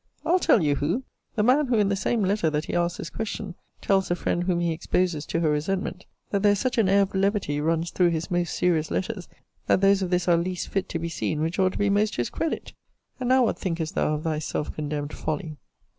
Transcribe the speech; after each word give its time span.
I'll 0.25 0.39
tell 0.39 0.63
you 0.63 0.77
who 0.77 1.03
the 1.35 1.43
man 1.43 1.67
who, 1.67 1.75
in 1.77 1.89
the 1.89 1.95
same 1.95 2.23
letter 2.23 2.49
that 2.49 2.65
he 2.65 2.73
asks 2.75 2.97
this 2.97 3.11
question, 3.11 3.53
tells 3.83 4.07
the 4.07 4.15
friend 4.15 4.43
whom 4.45 4.59
he 4.59 4.71
exposes 4.71 5.27
to 5.27 5.41
her 5.41 5.51
resentment, 5.51 6.07
'That 6.31 6.41
there 6.41 6.53
is 6.53 6.59
such 6.59 6.79
an 6.79 6.89
air 6.89 7.03
of 7.03 7.13
levity 7.13 7.61
runs 7.61 7.91
through 7.91 8.09
his 8.09 8.31
most 8.31 8.55
serious 8.55 8.89
letters, 8.89 9.27
that 9.67 9.81
those 9.81 10.01
of 10.01 10.09
this 10.09 10.27
are 10.27 10.37
least 10.37 10.69
fit 10.69 10.89
to 10.89 10.97
be 10.97 11.07
seen 11.09 11.39
which 11.39 11.59
ought 11.59 11.73
to 11.73 11.77
be 11.77 11.91
most 11.91 12.15
to 12.15 12.21
his 12.21 12.31
credit:' 12.31 12.73
And 13.19 13.29
now 13.29 13.43
what 13.45 13.59
thinkest 13.59 13.93
thou 13.93 14.15
of 14.15 14.23
thyself 14.23 14.73
condemned 14.73 15.13
folly? 15.13 15.57